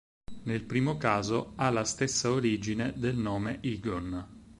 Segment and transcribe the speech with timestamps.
[0.45, 4.47] Nel primo caso, ha la stessa origine del nome Egon.